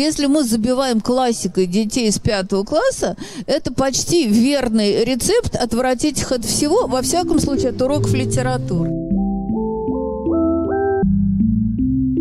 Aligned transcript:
Если 0.00 0.26
мы 0.26 0.44
забиваем 0.44 1.00
классикой 1.00 1.66
детей 1.66 2.12
с 2.12 2.20
пятого 2.20 2.62
класса, 2.62 3.16
это 3.46 3.72
почти 3.74 4.28
верный 4.28 5.04
рецепт 5.04 5.56
отвратить 5.56 6.20
их 6.20 6.30
от 6.30 6.44
всего, 6.44 6.86
во 6.86 7.02
всяком 7.02 7.40
случае, 7.40 7.70
от 7.70 7.82
уроков 7.82 8.14
литературы. 8.14 8.90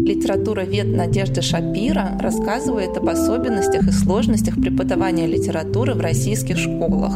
Литература 0.07 0.61
вед 0.61 0.87
Надежды 0.87 1.43
Шапира 1.43 2.17
рассказывает 2.19 2.97
об 2.97 3.09
особенностях 3.09 3.87
и 3.87 3.91
сложностях 3.91 4.55
преподавания 4.55 5.27
литературы 5.27 5.93
в 5.93 6.01
российских 6.01 6.57
школах. 6.57 7.13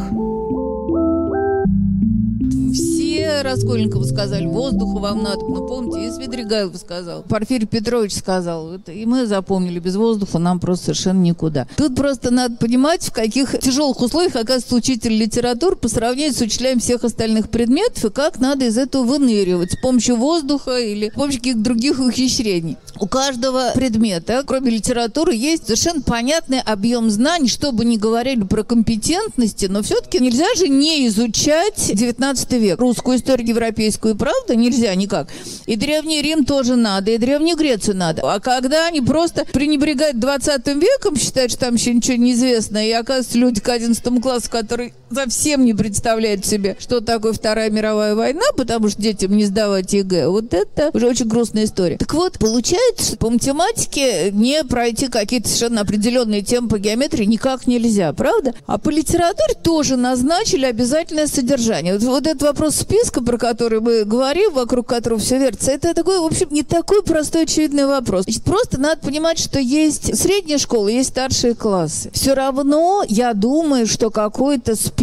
Раскольникову 3.42 4.04
сказали, 4.04 4.46
воздуха 4.46 4.98
вам 4.98 5.22
надо. 5.22 5.40
Ну, 5.40 5.66
помните, 5.66 6.08
и 6.08 6.10
Свидригайлов 6.10 6.76
сказал. 6.76 7.22
Порфирий 7.22 7.66
Петрович 7.66 8.14
сказал. 8.14 8.74
И 8.86 9.06
мы 9.06 9.26
запомнили, 9.26 9.78
без 9.78 9.96
воздуха 9.96 10.38
нам 10.38 10.60
просто 10.60 10.86
совершенно 10.86 11.20
никуда. 11.20 11.66
Тут 11.76 11.96
просто 11.96 12.30
надо 12.30 12.56
понимать, 12.56 13.04
в 13.04 13.12
каких 13.12 13.58
тяжелых 13.58 14.00
условиях 14.00 14.36
оказывается 14.36 14.74
учитель 14.74 15.12
литературы 15.12 15.76
по 15.76 15.88
сравнению 15.88 16.34
с 16.34 16.40
учителями 16.40 16.78
всех 16.78 17.04
остальных 17.04 17.50
предметов, 17.50 18.04
и 18.04 18.10
как 18.10 18.38
надо 18.38 18.66
из 18.66 18.78
этого 18.78 19.04
выныривать 19.04 19.72
с 19.72 19.76
помощью 19.76 20.16
воздуха 20.16 20.78
или 20.78 21.10
с 21.10 21.14
помощью 21.14 21.40
каких-то 21.40 21.60
других 21.60 21.98
ухищрений. 21.98 22.76
У 23.00 23.06
каждого 23.08 23.72
предмета, 23.74 24.44
кроме 24.46 24.70
литературы, 24.70 25.34
есть 25.34 25.64
совершенно 25.64 26.02
понятный 26.02 26.60
объем 26.60 27.10
знаний, 27.10 27.48
чтобы 27.48 27.84
не 27.84 27.98
говорили 27.98 28.42
про 28.42 28.62
компетентности, 28.62 29.66
но 29.66 29.82
все-таки 29.82 30.20
нельзя 30.20 30.54
же 30.56 30.68
не 30.68 31.06
изучать 31.08 31.90
19 31.92 32.52
век, 32.52 32.78
русскую 32.80 33.16
историю 33.16 33.31
европейскую, 33.40 34.16
правда, 34.16 34.54
нельзя 34.56 34.94
никак. 34.94 35.28
И 35.66 35.76
Древний 35.76 36.22
Рим 36.22 36.44
тоже 36.44 36.76
надо, 36.76 37.10
и 37.10 37.18
Древнюю 37.18 37.56
Грецию 37.56 37.96
надо. 37.96 38.22
А 38.22 38.40
когда 38.40 38.86
они 38.86 39.00
просто 39.00 39.44
пренебрегают 39.52 40.18
20 40.18 40.66
веком, 40.68 41.16
считают, 41.16 41.52
что 41.52 41.60
там 41.60 41.74
еще 41.74 41.94
ничего 41.94 42.16
не 42.16 42.32
известно, 42.32 42.86
и 42.86 42.90
оказывается 42.92 43.38
люди 43.38 43.60
к 43.60 43.68
11 43.68 44.22
классу, 44.22 44.50
которые 44.50 44.92
совсем 45.14 45.64
не 45.64 45.74
представляют 45.74 46.44
себе, 46.46 46.76
что 46.78 47.00
такое 47.00 47.32
Вторая 47.32 47.70
мировая 47.70 48.14
война, 48.14 48.44
потому 48.56 48.88
что 48.88 49.00
детям 49.00 49.36
не 49.36 49.44
сдавать 49.44 49.92
ЕГЭ, 49.92 50.28
вот 50.28 50.54
это 50.54 50.90
уже 50.92 51.08
очень 51.08 51.26
грустная 51.26 51.64
история. 51.64 51.96
Так 51.98 52.14
вот, 52.14 52.38
получается, 52.38 53.16
по 53.16 53.30
математике 53.30 54.30
не 54.32 54.64
пройти 54.64 55.08
какие-то 55.08 55.48
совершенно 55.48 55.82
определенные 55.82 56.42
темы 56.42 56.68
по 56.68 56.78
геометрии 56.78 57.24
никак 57.24 57.66
нельзя, 57.66 58.12
правда? 58.12 58.54
А 58.66 58.78
по 58.78 58.90
литературе 58.90 59.54
тоже 59.62 59.96
назначили 59.96 60.64
обязательное 60.66 61.26
содержание. 61.26 61.94
Вот, 61.94 62.02
вот 62.02 62.26
этот 62.26 62.42
вопрос 62.42 62.76
списка 62.76 63.22
про 63.22 63.38
который 63.38 63.80
мы 63.80 64.04
говорим, 64.04 64.52
вокруг 64.52 64.86
которого 64.88 65.20
все 65.20 65.38
вертится, 65.38 65.72
это 65.72 65.94
такой, 65.94 66.18
в 66.18 66.24
общем, 66.24 66.48
не 66.50 66.62
такой 66.62 67.02
простой 67.02 67.44
очевидный 67.44 67.86
вопрос. 67.86 68.24
Значит, 68.24 68.44
просто 68.44 68.80
надо 68.80 69.00
понимать, 69.00 69.38
что 69.38 69.58
есть 69.58 70.16
средняя 70.18 70.58
школа, 70.58 70.88
есть 70.88 71.10
старшие 71.10 71.54
классы. 71.54 72.10
Все 72.12 72.34
равно 72.34 73.04
я 73.08 73.34
думаю, 73.34 73.86
что 73.86 74.10
какой-то 74.10 74.76
список 74.76 75.01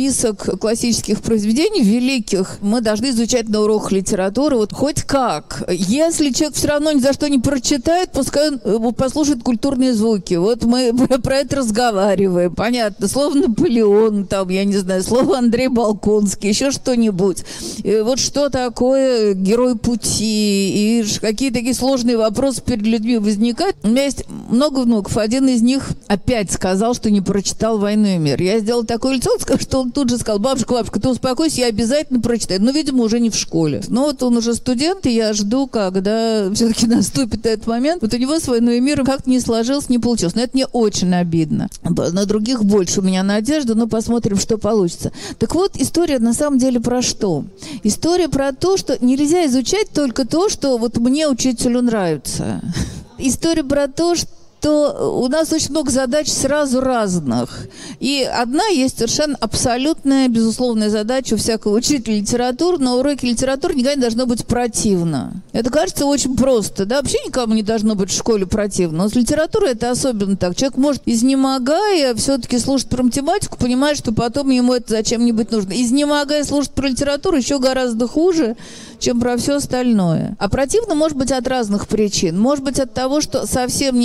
классических 0.59 1.21
произведений 1.21 1.81
великих 1.81 2.57
мы 2.61 2.81
должны 2.81 3.09
изучать 3.09 3.49
на 3.49 3.61
уроках 3.61 3.91
литературы, 3.91 4.57
вот 4.57 4.73
хоть 4.73 5.03
как. 5.03 5.63
Если 5.69 6.31
человек 6.31 6.55
все 6.55 6.67
равно 6.67 6.91
ни 6.91 6.99
за 6.99 7.13
что 7.13 7.29
не 7.29 7.39
прочитает, 7.39 8.11
пускай 8.11 8.49
он 8.49 8.61
э, 8.63 8.91
послушает 8.91 9.43
культурные 9.43 9.93
звуки. 9.93 10.35
Вот 10.35 10.63
мы 10.63 10.93
про 11.23 11.37
это 11.37 11.57
разговариваем. 11.57 12.53
Понятно. 12.55 13.07
Слово 13.07 13.35
Наполеон, 13.35 14.25
там, 14.27 14.49
я 14.49 14.65
не 14.65 14.77
знаю, 14.77 15.03
слово 15.03 15.37
Андрей 15.37 15.67
Балконский, 15.67 16.49
еще 16.49 16.71
что-нибудь. 16.71 17.43
Э, 17.83 18.03
вот 18.03 18.19
что 18.19 18.49
такое 18.49 19.33
герой 19.33 19.77
пути, 19.77 21.01
и 21.01 21.05
какие 21.19 21.51
такие 21.51 21.73
сложные 21.73 22.17
вопросы 22.17 22.61
перед 22.61 22.83
людьми 22.83 23.17
возникают. 23.17 23.75
У 23.83 23.89
меня 23.89 24.03
есть 24.03 24.25
много 24.49 24.79
внуков. 24.79 25.17
Один 25.17 25.47
из 25.47 25.61
них 25.61 25.89
опять 26.07 26.51
сказал, 26.51 26.93
что 26.93 27.09
не 27.09 27.21
прочитал 27.21 27.77
«Войну 27.77 28.07
и 28.07 28.17
мир». 28.17 28.41
Я 28.41 28.59
сделала 28.59 28.85
такое 28.85 29.15
лицо, 29.15 29.31
что 29.59 29.81
он 29.81 29.88
тут 29.89 30.09
же 30.09 30.17
сказал, 30.17 30.39
бабушка, 30.39 30.73
бабушка, 30.73 30.99
ты 30.99 31.09
успокойся, 31.09 31.61
я 31.61 31.67
обязательно 31.67 32.21
прочитаю. 32.21 32.61
Но, 32.61 32.71
видимо, 32.71 33.03
уже 33.03 33.19
не 33.19 33.29
в 33.29 33.35
школе. 33.35 33.81
Но 33.87 34.03
вот 34.03 34.23
он 34.23 34.37
уже 34.37 34.53
студент, 34.53 35.05
и 35.05 35.11
я 35.11 35.33
жду, 35.33 35.67
когда 35.67 36.49
все-таки 36.53 36.87
наступит 36.87 37.45
этот 37.45 37.67
момент. 37.67 38.01
Вот 38.01 38.13
у 38.13 38.17
него 38.17 38.39
с 38.39 38.47
«Войной 38.47 38.77
и 38.77 38.81
миром 38.81 39.05
как-то 39.05 39.29
не 39.29 39.39
сложилось, 39.39 39.89
не 39.89 39.99
получилось. 39.99 40.35
Но 40.35 40.41
это 40.41 40.51
мне 40.53 40.65
очень 40.67 41.13
обидно. 41.13 41.69
На 41.83 42.25
других 42.25 42.63
больше 42.63 43.01
у 43.01 43.03
меня 43.03 43.23
надежда, 43.23 43.75
но 43.75 43.87
посмотрим, 43.87 44.37
что 44.37 44.57
получится. 44.57 45.11
Так 45.37 45.55
вот, 45.55 45.75
история 45.75 46.19
на 46.19 46.33
самом 46.33 46.59
деле 46.59 46.79
про 46.79 47.01
что? 47.01 47.45
История 47.83 48.29
про 48.29 48.53
то, 48.53 48.77
что 48.77 48.97
нельзя 49.03 49.45
изучать 49.45 49.89
только 49.93 50.25
то, 50.25 50.49
что 50.49 50.77
вот 50.77 50.97
мне 50.97 51.27
учителю 51.27 51.81
нравится. 51.81 52.61
История 53.17 53.63
про 53.63 53.87
то, 53.87 54.15
что 54.15 54.27
то 54.61 55.21
у 55.21 55.27
нас 55.27 55.51
очень 55.53 55.71
много 55.71 55.91
задач 55.91 56.27
сразу 56.29 56.81
разных. 56.81 57.67
И 57.99 58.23
одна 58.23 58.65
есть 58.67 58.97
совершенно 58.97 59.37
абсолютная, 59.39 60.27
безусловная 60.27 60.89
задача 60.89 61.35
у 61.35 61.37
всякого 61.37 61.75
учителя 61.77 62.15
литературы. 62.15 62.77
На 62.77 62.95
уроке 62.95 63.27
литературы 63.27 63.73
никогда 63.75 63.95
не 63.95 64.01
должно 64.01 64.25
быть 64.25 64.45
противно. 64.45 65.41
Это 65.53 65.69
кажется 65.69 66.05
очень 66.05 66.35
просто. 66.35 66.85
Да? 66.85 66.97
Вообще 66.97 67.17
никому 67.25 67.53
не 67.53 67.63
должно 67.63 67.95
быть 67.95 68.09
в 68.09 68.17
школе 68.17 68.45
противно. 68.45 69.03
Но 69.03 69.09
с 69.09 69.15
литературой 69.15 69.71
это 69.71 69.91
особенно 69.91 70.35
так. 70.35 70.55
Человек 70.55 70.77
может, 70.77 71.01
изнемогая, 71.05 72.13
все-таки 72.15 72.59
слушать 72.59 72.89
про 72.89 73.03
математику, 73.03 73.57
понимать, 73.57 73.97
что 73.97 74.13
потом 74.13 74.49
ему 74.49 74.73
это 74.73 74.89
зачем-нибудь 74.89 75.51
нужно. 75.51 75.73
Изнемогая 75.73 76.43
слушать 76.43 76.71
про 76.71 76.89
литературу 76.89 77.37
еще 77.37 77.59
гораздо 77.59 78.07
хуже, 78.07 78.57
чем 78.99 79.19
про 79.19 79.37
все 79.37 79.55
остальное. 79.55 80.35
А 80.39 80.49
противно 80.49 80.95
может 80.95 81.17
быть 81.17 81.31
от 81.31 81.47
разных 81.47 81.87
причин. 81.87 82.37
Может 82.37 82.63
быть 82.63 82.79
от 82.79 82.93
того, 82.93 83.21
что 83.21 83.45
совсем 83.45 83.99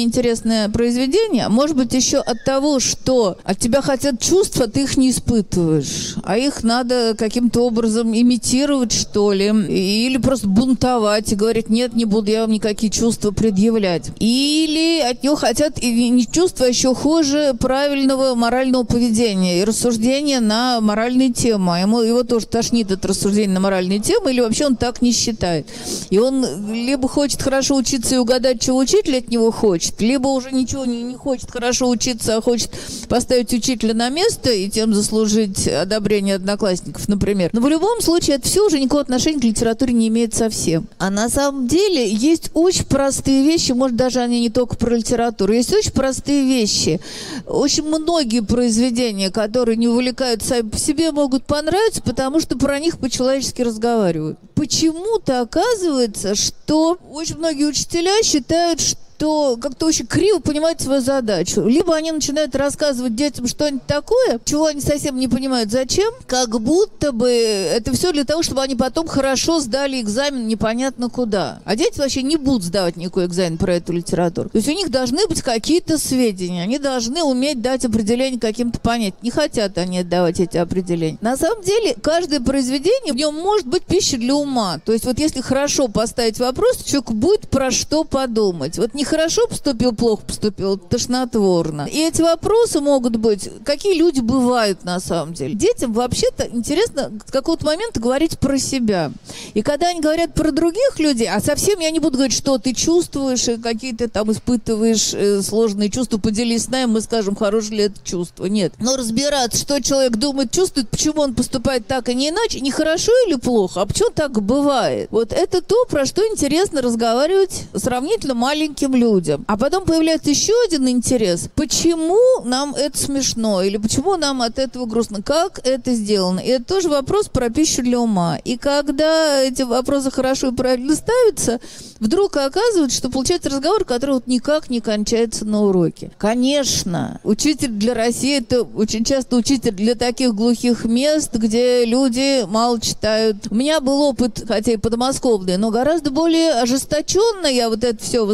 неинтересное 0.44 0.68
произведение, 0.68 1.48
может 1.48 1.76
быть 1.76 1.92
еще 1.92 2.18
от 2.18 2.44
того, 2.44 2.80
что 2.80 3.36
от 3.44 3.58
тебя 3.58 3.82
хотят 3.82 4.20
чувства, 4.20 4.66
ты 4.66 4.82
их 4.82 4.96
не 4.96 5.10
испытываешь. 5.10 6.16
А 6.22 6.36
их 6.36 6.62
надо 6.62 7.14
каким-то 7.18 7.62
образом 7.62 8.14
имитировать, 8.14 8.92
что 8.92 9.32
ли. 9.32 9.46
Или 9.46 10.18
просто 10.18 10.48
бунтовать 10.48 11.32
и 11.32 11.36
говорить, 11.36 11.70
нет, 11.70 11.94
не 11.94 12.04
буду 12.04 12.30
я 12.30 12.42
вам 12.42 12.52
никакие 12.52 12.90
чувства 12.90 13.30
предъявлять. 13.30 14.10
Или 14.20 15.00
от 15.00 15.22
него 15.22 15.36
хотят 15.36 15.78
и 15.82 16.10
не 16.10 16.26
чувства, 16.26 16.66
а 16.66 16.68
еще 16.68 16.94
хуже 16.94 17.54
правильного 17.58 18.34
морального 18.34 18.84
поведения 18.84 19.60
и 19.60 19.64
рассуждения 19.64 20.40
на 20.40 20.80
моральные 20.80 21.32
темы. 21.32 21.76
А 21.76 21.80
ему, 21.80 22.00
его 22.00 22.22
тоже 22.22 22.46
тошнит 22.46 22.90
от 22.92 23.04
рассуждения 23.04 23.54
на 23.54 23.60
моральные 23.60 24.00
темы, 24.00 24.32
или 24.32 24.40
вообще 24.40 24.66
он 24.66 24.76
так 24.76 25.02
не 25.02 25.12
считает. 25.12 25.66
И 26.10 26.18
он 26.18 26.72
либо 26.72 27.08
хочет 27.08 27.42
хорошо 27.42 27.76
учиться 27.76 28.14
и 28.14 28.18
угадать, 28.18 28.60
чего 28.60 28.78
учитель 28.78 29.18
от 29.18 29.28
него 29.28 29.50
хочет, 29.50 30.00
либо 30.00 30.33
уже 30.34 30.52
ничего 30.52 30.84
не, 30.84 31.02
не 31.02 31.16
хочет 31.16 31.50
хорошо 31.50 31.88
учиться, 31.88 32.36
а 32.36 32.42
хочет 32.42 32.70
поставить 33.08 33.52
учителя 33.52 33.94
на 33.94 34.08
место 34.08 34.50
и 34.52 34.68
тем 34.68 34.94
заслужить 34.94 35.66
одобрение 35.68 36.36
одноклассников, 36.36 37.08
например. 37.08 37.50
Но 37.52 37.60
в 37.60 37.68
любом 37.68 38.00
случае 38.00 38.36
это 38.36 38.48
все 38.48 38.66
уже 38.66 38.80
никакого 38.80 39.02
отношения 39.02 39.40
к 39.40 39.44
литературе 39.44 39.92
не 39.92 40.08
имеет 40.08 40.34
совсем. 40.34 40.88
А 40.98 41.10
на 41.10 41.28
самом 41.28 41.66
деле 41.66 42.08
есть 42.10 42.50
очень 42.54 42.84
простые 42.84 43.44
вещи, 43.44 43.72
может 43.72 43.96
даже 43.96 44.20
они 44.20 44.40
не 44.40 44.50
только 44.50 44.76
про 44.76 44.96
литературу, 44.96 45.52
есть 45.52 45.72
очень 45.72 45.92
простые 45.92 46.44
вещи. 46.44 47.00
Очень 47.46 47.84
многие 47.84 48.40
произведения, 48.40 49.30
которые 49.30 49.76
не 49.76 49.88
увлекают 49.88 50.42
сами 50.42 50.68
по 50.68 50.78
себе, 50.78 51.12
могут 51.12 51.44
понравиться, 51.44 52.02
потому 52.02 52.40
что 52.40 52.56
про 52.56 52.78
них 52.78 52.98
по-человечески 52.98 53.62
разговаривают. 53.62 54.38
Почему? 54.54 55.04
почему-то 55.04 55.40
оказывается, 55.40 56.34
что 56.34 56.98
очень 57.10 57.36
многие 57.36 57.64
учителя 57.64 58.22
считают, 58.22 58.80
что 58.80 58.98
то 59.24 59.56
как-то 59.56 59.86
очень 59.86 60.06
криво 60.06 60.38
понимают 60.38 60.82
свою 60.82 61.00
задачу. 61.00 61.62
Либо 61.62 61.94
они 61.94 62.12
начинают 62.12 62.54
рассказывать 62.54 63.16
детям 63.16 63.48
что-нибудь 63.48 63.86
такое, 63.86 64.38
чего 64.44 64.66
они 64.66 64.82
совсем 64.82 65.18
не 65.18 65.28
понимают 65.28 65.70
зачем, 65.70 66.12
как 66.26 66.60
будто 66.60 67.10
бы 67.10 67.30
это 67.30 67.94
все 67.94 68.12
для 68.12 68.24
того, 68.24 68.42
чтобы 68.42 68.60
они 68.60 68.74
потом 68.74 69.06
хорошо 69.06 69.60
сдали 69.60 69.98
экзамен 69.98 70.46
непонятно 70.46 71.08
куда. 71.08 71.62
А 71.64 71.74
дети 71.74 71.98
вообще 71.98 72.22
не 72.22 72.36
будут 72.36 72.64
сдавать 72.64 72.96
никакой 72.96 73.24
экзамен 73.24 73.56
про 73.56 73.76
эту 73.76 73.94
литературу. 73.94 74.50
То 74.50 74.58
есть 74.58 74.68
у 74.68 74.72
них 74.72 74.90
должны 74.90 75.26
быть 75.26 75.40
какие-то 75.40 75.96
сведения, 75.96 76.62
они 76.62 76.78
должны 76.78 77.22
уметь 77.22 77.62
дать 77.62 77.86
определение 77.86 78.38
каким-то 78.38 78.78
понятиям. 78.78 79.20
Не 79.22 79.30
хотят 79.30 79.78
они 79.78 80.00
отдавать 80.00 80.38
эти 80.38 80.58
определения. 80.58 81.16
На 81.22 81.38
самом 81.38 81.62
деле, 81.62 81.96
каждое 82.02 82.40
произведение, 82.40 83.14
в 83.14 83.16
нем 83.16 83.34
может 83.34 83.66
быть 83.66 83.86
пища 83.86 84.18
для 84.18 84.34
ума. 84.34 84.80
То 84.84 84.92
есть 84.92 85.06
вот 85.06 85.18
если 85.18 85.40
хорошо 85.40 85.88
поставить 85.88 86.38
вопрос, 86.38 86.84
человек 86.84 87.10
будет 87.12 87.48
про 87.48 87.70
что 87.70 88.04
подумать. 88.04 88.76
Вот 88.76 88.92
не 88.92 89.04
хорошо 89.14 89.46
поступил, 89.46 89.92
плохо 89.92 90.24
поступил, 90.26 90.76
тошнотворно. 90.76 91.86
И 91.90 91.98
эти 92.00 92.20
вопросы 92.20 92.80
могут 92.80 93.14
быть, 93.14 93.48
какие 93.64 93.96
люди 93.96 94.18
бывают 94.18 94.82
на 94.82 94.98
самом 94.98 95.34
деле. 95.34 95.54
Детям 95.54 95.92
вообще-то 95.92 96.48
интересно 96.52 97.12
с 97.24 97.30
какого-то 97.30 97.64
момента 97.64 98.00
говорить 98.00 98.40
про 98.40 98.58
себя. 98.58 99.12
И 99.54 99.62
когда 99.62 99.90
они 99.90 100.00
говорят 100.00 100.34
про 100.34 100.50
других 100.50 100.98
людей, 100.98 101.28
а 101.28 101.40
совсем 101.40 101.78
я 101.78 101.92
не 101.92 102.00
буду 102.00 102.16
говорить, 102.16 102.36
что 102.36 102.58
ты 102.58 102.74
чувствуешь, 102.74 103.46
и 103.46 103.56
какие 103.56 103.94
ты 103.94 104.08
там 104.08 104.32
испытываешь 104.32 105.14
э, 105.14 105.42
сложные 105.42 105.90
чувства, 105.90 106.18
поделись 106.18 106.64
с 106.64 106.68
нами, 106.68 106.86
мы 106.86 107.00
скажем, 107.00 107.36
хорошее 107.36 107.76
ли 107.76 107.84
это 107.84 108.00
чувство. 108.02 108.46
Нет. 108.46 108.72
Но 108.80 108.96
разбираться, 108.96 109.60
что 109.60 109.80
человек 109.80 110.16
думает, 110.16 110.50
чувствует, 110.50 110.88
почему 110.88 111.20
он 111.20 111.34
поступает 111.34 111.86
так, 111.86 112.08
и 112.08 112.16
не 112.16 112.30
иначе, 112.30 112.58
не 112.60 112.72
хорошо 112.72 113.12
или 113.28 113.36
плохо, 113.36 113.82
а 113.82 113.86
почему 113.86 114.10
так 114.10 114.42
бывает. 114.42 115.08
Вот 115.12 115.32
это 115.32 115.62
то, 115.62 115.84
про 115.84 116.04
что 116.04 116.26
интересно 116.26 116.82
разговаривать 116.82 117.66
сравнительно 117.76 118.34
маленьким 118.34 118.92
людям 118.92 119.03
людям. 119.04 119.44
А 119.46 119.56
потом 119.56 119.84
появляется 119.84 120.30
еще 120.30 120.52
один 120.66 120.88
интерес. 120.88 121.48
Почему 121.54 122.42
нам 122.44 122.74
это 122.74 122.96
смешно? 122.96 123.62
Или 123.62 123.76
почему 123.76 124.16
нам 124.16 124.40
от 124.40 124.58
этого 124.58 124.86
грустно? 124.86 125.22
Как 125.22 125.60
это 125.64 125.94
сделано? 125.94 126.40
И 126.40 126.48
это 126.48 126.64
тоже 126.64 126.88
вопрос 126.88 127.28
про 127.28 127.50
пищу 127.50 127.82
для 127.82 128.00
ума. 128.00 128.38
И 128.44 128.56
когда 128.56 129.42
эти 129.42 129.62
вопросы 129.62 130.10
хорошо 130.10 130.48
и 130.48 130.54
правильно 130.54 130.94
ставятся, 130.94 131.60
вдруг 132.00 132.36
оказывается, 132.36 132.96
что 132.96 133.10
получается 133.10 133.50
разговор, 133.50 133.84
который 133.84 134.14
вот 134.14 134.26
никак 134.26 134.70
не 134.70 134.80
кончается 134.80 135.44
на 135.44 135.64
уроке. 135.64 136.10
Конечно, 136.18 137.20
учитель 137.24 137.68
для 137.68 137.94
России 137.94 138.38
это 138.38 138.62
очень 138.62 139.04
часто 139.04 139.36
учитель 139.36 139.72
для 139.72 139.94
таких 139.94 140.34
глухих 140.34 140.84
мест, 140.84 141.34
где 141.34 141.84
люди 141.84 142.44
мало 142.46 142.80
читают. 142.80 143.48
У 143.50 143.54
меня 143.54 143.80
был 143.80 144.00
опыт, 144.00 144.44
хотя 144.48 144.72
и 144.72 144.76
подмосковный, 144.76 145.58
но 145.58 145.70
гораздо 145.70 146.10
более 146.10 146.52
ожесточенно 146.54 147.46
я 147.46 147.68
вот 147.68 147.84
это 147.84 148.02
все 148.02 148.24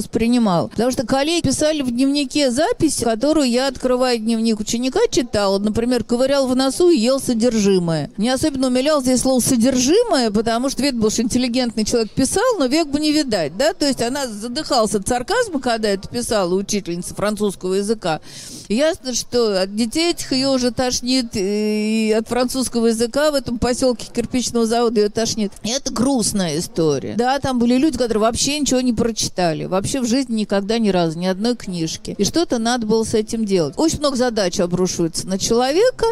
воспринимал. 0.51 0.69
Потому 0.69 0.91
что 0.91 1.07
коллеги 1.07 1.47
писали 1.47 1.83
в 1.83 1.91
дневнике 1.91 2.51
запись, 2.51 3.01
которую 3.03 3.49
я, 3.49 3.69
открывая 3.69 4.19
дневник 4.19 4.61
ученика, 4.61 5.01
читала. 5.11 5.59
Например, 5.59 6.05
ковырял 6.05 6.47
в 6.47 6.57
носу 6.57 6.91
и 6.91 6.99
ел 6.99 7.21
содержимое. 7.21 8.11
Не 8.17 8.31
особенно 8.31 8.69
умилял 8.69 9.03
здесь 9.03 9.21
слово 9.21 9.41
«содержимое», 9.41 10.31
потому 10.31 10.71
что 10.71 10.83
видно 10.83 11.03
был, 11.03 11.11
интеллигентный 11.11 11.85
человек 11.85 12.11
писал, 12.13 12.43
но 12.59 12.67
век 12.67 12.87
бы 12.87 13.01
не 13.01 13.13
видать, 13.13 13.57
да? 13.57 13.75
То 13.75 13.87
есть 13.87 14.01
она 14.01 14.27
задыхался 14.27 14.99
от 14.99 15.09
сарказма, 15.09 15.61
когда 15.61 15.89
это 15.89 16.09
писала 16.09 16.55
учительница 16.55 17.15
французского 17.15 17.75
языка. 17.75 18.21
ясно, 18.69 19.15
что 19.15 19.61
от 19.61 19.75
детей 19.75 20.13
этих 20.13 20.33
ее 20.33 20.49
уже 20.49 20.71
тошнит, 20.71 21.31
и 21.35 22.15
от 22.17 22.29
французского 22.29 22.87
языка 22.87 23.31
в 23.31 23.35
этом 23.35 23.59
поселке 23.59 24.07
кирпичного 24.13 24.67
завода 24.67 25.01
ее 25.01 25.09
тошнит. 25.09 25.53
И 25.63 25.71
это 25.71 25.93
грустная 25.93 26.59
история. 26.59 27.15
Да, 27.17 27.39
там 27.39 27.59
были 27.59 27.77
люди, 27.77 27.99
которые 27.99 28.21
вообще 28.21 28.59
ничего 28.59 28.81
не 28.81 28.93
прочитали. 28.93 29.65
Вообще 29.65 30.01
в 30.01 30.07
жизни 30.07 30.40
никогда 30.41 30.79
ни 30.79 30.89
разу, 30.91 31.19
ни 31.19 31.27
одной 31.27 31.57
книжки. 31.57 32.15
И 32.19 32.25
что-то 32.25 32.59
надо 32.59 32.87
было 32.87 33.05
с 33.05 33.15
этим 33.15 33.45
делать. 33.45 33.75
Очень 33.77 33.99
много 33.99 34.17
задач 34.17 34.59
обрушивается 34.61 35.27
на 35.27 35.39
человека, 35.39 36.07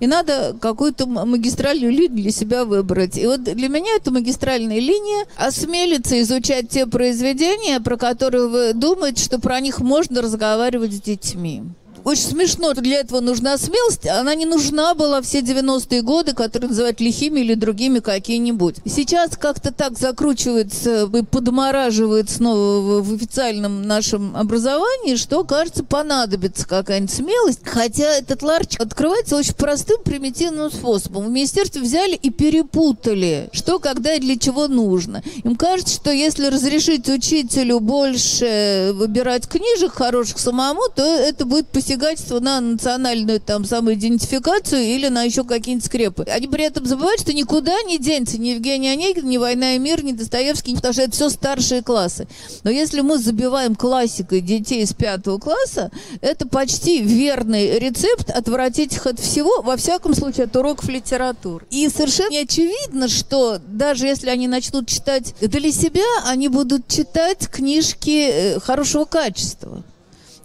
и 0.00 0.06
надо 0.06 0.56
какую-то 0.60 1.06
магистральную 1.06 1.92
линию 1.92 2.10
для 2.10 2.30
себя 2.30 2.64
выбрать. 2.64 3.16
И 3.16 3.26
вот 3.26 3.44
для 3.44 3.68
меня 3.68 3.96
эта 3.96 4.10
магистральная 4.10 4.78
линия 4.78 5.26
осмелиться 5.36 6.20
изучать 6.22 6.68
те 6.68 6.86
произведения, 6.86 7.80
про 7.80 7.96
которые 7.96 8.48
вы 8.48 8.72
думаете, 8.72 9.22
что 9.22 9.38
про 9.38 9.60
них 9.60 9.80
можно 9.80 10.22
разговаривать 10.22 10.92
с 10.92 11.00
детьми 11.00 11.62
очень 12.04 12.22
смешно. 12.22 12.74
Для 12.74 13.00
этого 13.00 13.20
нужна 13.20 13.56
смелость. 13.56 14.06
Она 14.06 14.34
не 14.34 14.44
нужна 14.44 14.94
была 14.94 15.22
все 15.22 15.40
90-е 15.40 16.02
годы, 16.02 16.34
которые 16.34 16.68
называют 16.68 17.00
лихими 17.00 17.40
или 17.40 17.54
другими 17.54 18.00
какие-нибудь. 18.00 18.76
Сейчас 18.84 19.36
как-то 19.36 19.72
так 19.72 19.98
закручивается 19.98 21.04
и 21.06 21.22
подмораживает 21.22 22.30
снова 22.30 23.02
в 23.02 23.14
официальном 23.14 23.82
нашем 23.82 24.36
образовании, 24.36 25.16
что, 25.16 25.44
кажется, 25.44 25.82
понадобится 25.82 26.68
какая-нибудь 26.68 27.14
смелость. 27.14 27.60
Хотя 27.64 28.18
этот 28.18 28.42
ларчик 28.42 28.80
открывается 28.80 29.36
очень 29.36 29.54
простым, 29.54 30.02
примитивным 30.04 30.70
способом. 30.70 31.26
В 31.26 31.30
министерстве 31.30 31.80
взяли 31.80 32.14
и 32.14 32.30
перепутали, 32.30 33.48
что, 33.52 33.78
когда 33.78 34.14
и 34.14 34.20
для 34.20 34.38
чего 34.38 34.68
нужно. 34.68 35.22
Им 35.42 35.56
кажется, 35.56 35.94
что 35.94 36.10
если 36.10 36.46
разрешить 36.48 37.08
учителю 37.08 37.80
больше 37.80 38.90
выбирать 38.94 39.48
книжек 39.48 39.92
хороших 39.94 40.38
самому, 40.38 40.82
то 40.94 41.02
это 41.02 41.46
будет 41.46 41.68
посягательство 41.68 41.93
посягательство 41.94 42.40
на 42.40 42.60
национальную 42.60 43.40
там 43.40 43.64
самоидентификацию 43.64 44.82
или 44.82 45.08
на 45.08 45.22
еще 45.22 45.44
какие-нибудь 45.44 45.86
скрепы. 45.86 46.24
Они 46.24 46.48
при 46.48 46.64
этом 46.64 46.86
забывают, 46.86 47.20
что 47.20 47.32
никуда 47.32 47.82
не 47.82 47.98
денется 47.98 48.38
ни 48.38 48.48
Евгений 48.48 48.88
Онегин, 48.88 49.28
ни 49.28 49.36
«Война 49.36 49.76
и 49.76 49.78
мир», 49.78 50.04
ни 50.04 50.12
Достоевский, 50.12 50.74
потому 50.74 50.92
что 50.92 51.02
это 51.02 51.12
все 51.12 51.28
старшие 51.28 51.82
классы. 51.82 52.26
Но 52.64 52.70
если 52.70 53.00
мы 53.00 53.18
забиваем 53.18 53.76
классикой 53.76 54.40
детей 54.40 54.82
из 54.82 54.92
пятого 54.92 55.38
класса, 55.38 55.90
это 56.20 56.48
почти 56.48 57.00
верный 57.00 57.78
рецепт 57.78 58.30
отвратить 58.30 58.94
их 58.94 59.06
от 59.06 59.20
всего, 59.20 59.62
во 59.62 59.76
всяком 59.76 60.14
случае, 60.14 60.44
от 60.44 60.56
уроков 60.56 60.88
литературы. 60.88 61.64
И 61.70 61.88
совершенно 61.88 62.30
не 62.30 62.38
очевидно, 62.38 63.08
что 63.08 63.58
даже 63.66 64.06
если 64.06 64.30
они 64.30 64.48
начнут 64.48 64.88
читать 64.88 65.34
для 65.40 65.70
себя, 65.70 66.02
они 66.26 66.48
будут 66.48 66.88
читать 66.88 67.48
книжки 67.48 68.28
э, 68.30 68.60
хорошего 68.60 69.04
качества. 69.04 69.84